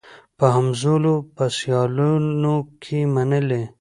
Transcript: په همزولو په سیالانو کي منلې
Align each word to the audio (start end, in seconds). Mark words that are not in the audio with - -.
په 0.37 0.45
همزولو 0.55 1.13
په 1.35 1.43
سیالانو 1.57 2.55
کي 2.83 2.99
منلې 3.13 3.63